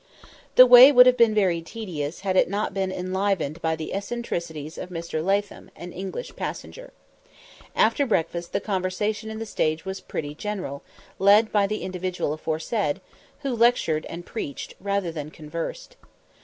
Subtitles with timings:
[0.55, 4.79] The way would have been very tedious had it not been enlivened by the eccentricities
[4.79, 5.23] of Mr.
[5.23, 6.91] Latham, an English passenger.
[7.75, 10.81] After breakfast the conversation in the stage was pretty general,
[11.19, 12.99] led by the individual aforesaid,
[13.41, 15.97] who lectured and preached, rather than conversed.